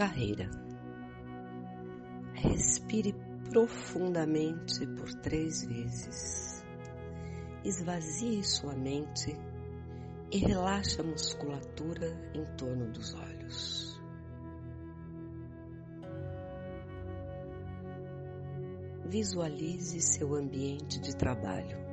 carreira. 0.00 0.48
Respire 2.32 3.14
profundamente 3.50 4.86
por 4.96 5.12
três 5.20 5.62
vezes. 5.66 6.64
Esvazie 7.62 8.42
sua 8.42 8.74
mente 8.74 9.36
e 10.32 10.38
relaxe 10.38 11.02
a 11.02 11.04
musculatura 11.04 12.16
em 12.32 12.46
torno 12.56 12.90
dos 12.90 13.12
olhos. 13.12 14.00
Visualize 19.04 20.00
seu 20.00 20.34
ambiente 20.34 20.98
de 20.98 21.14
trabalho. 21.14 21.89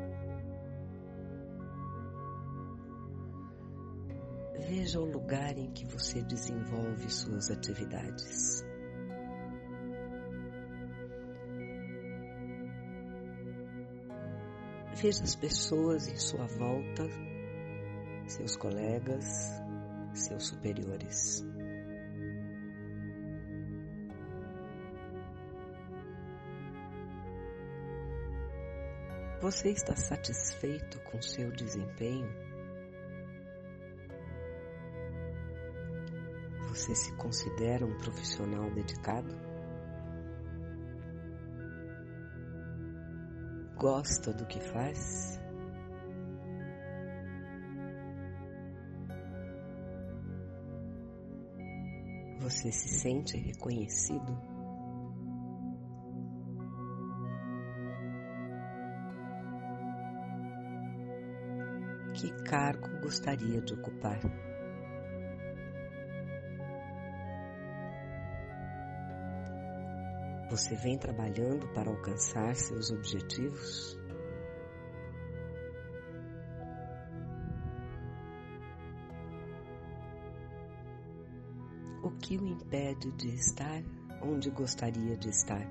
Veja 4.60 5.00
o 5.00 5.06
lugar 5.06 5.58
em 5.58 5.72
que 5.72 5.86
você 5.86 6.22
desenvolve 6.22 7.10
suas 7.10 7.52
atividades. 7.52 8.66
Veja 14.96 15.24
as 15.24 15.36
pessoas 15.36 16.08
em 16.08 16.18
sua 16.18 16.48
volta, 16.48 17.08
seus 18.28 18.56
colegas, 18.58 19.26
seus 20.14 20.48
superiores. 20.48 21.46
Você 29.40 29.70
está 29.70 29.96
satisfeito 29.96 31.00
com 31.02 31.22
seu 31.22 31.52
desempenho? 31.52 32.47
Você 36.78 36.94
se 36.94 37.12
considera 37.14 37.84
um 37.84 37.98
profissional 37.98 38.70
dedicado? 38.70 39.36
Gosta 43.76 44.32
do 44.32 44.46
que 44.46 44.60
faz? 44.60 45.42
Você 52.42 52.72
se 52.72 52.90
sente 52.90 53.36
reconhecido? 53.38 54.40
Que 62.14 62.32
cargo 62.44 63.02
gostaria 63.02 63.62
de 63.62 63.74
ocupar? 63.74 64.47
Você 70.50 70.76
vem 70.76 70.98
trabalhando 70.98 71.68
para 71.74 71.90
alcançar 71.90 72.56
seus 72.56 72.90
objetivos? 72.90 74.00
O 82.02 82.12
que 82.12 82.38
o 82.38 82.48
impede 82.48 83.12
de 83.12 83.28
estar 83.36 83.84
onde 84.22 84.50
gostaria 84.50 85.18
de 85.18 85.28
estar? 85.28 85.68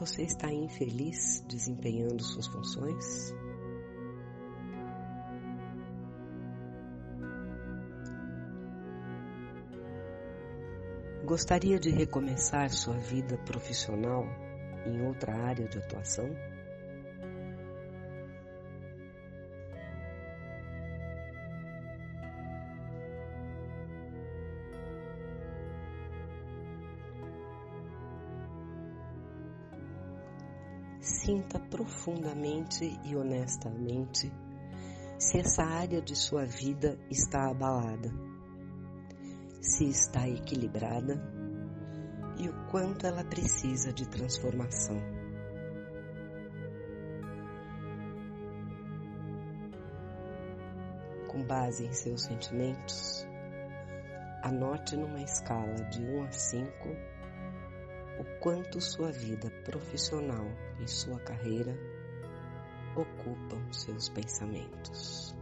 Você 0.00 0.22
está 0.22 0.52
infeliz 0.52 1.44
desempenhando 1.46 2.20
suas 2.24 2.48
funções? 2.48 3.32
Gostaria 11.30 11.78
de 11.78 11.90
recomeçar 11.90 12.70
sua 12.70 12.98
vida 12.98 13.38
profissional 13.44 14.26
em 14.84 15.06
outra 15.06 15.32
área 15.32 15.68
de 15.68 15.78
atuação? 15.78 16.28
Sinta 31.00 31.60
profundamente 31.60 32.98
e 33.04 33.14
honestamente 33.14 34.32
se 35.16 35.38
essa 35.38 35.62
área 35.62 36.02
de 36.02 36.16
sua 36.16 36.44
vida 36.44 36.98
está 37.08 37.48
abalada 37.48 38.29
se 39.60 39.84
está 39.88 40.26
equilibrada 40.26 41.20
e 42.38 42.48
o 42.48 42.66
quanto 42.70 43.06
ela 43.06 43.22
precisa 43.22 43.92
de 43.92 44.08
transformação. 44.08 44.96
Com 51.28 51.44
base 51.44 51.84
em 51.84 51.92
seus 51.92 52.22
sentimentos, 52.22 53.26
anote 54.42 54.96
numa 54.96 55.20
escala 55.22 55.74
de 55.90 56.02
1 56.02 56.22
a 56.24 56.32
5 56.32 56.88
o 58.18 58.40
quanto 58.40 58.80
sua 58.80 59.12
vida 59.12 59.50
profissional 59.64 60.46
e 60.82 60.88
sua 60.88 61.20
carreira 61.20 61.74
ocupam 62.96 63.72
seus 63.72 64.08
pensamentos. 64.08 65.39